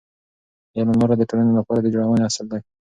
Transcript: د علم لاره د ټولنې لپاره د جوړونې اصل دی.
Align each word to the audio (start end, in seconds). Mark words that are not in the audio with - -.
د 0.71 0.73
علم 0.79 0.95
لاره 0.99 1.15
د 1.17 1.23
ټولنې 1.29 1.53
لپاره 1.59 1.79
د 1.81 1.87
جوړونې 1.93 2.23
اصل 2.29 2.45
دی. 2.51 2.61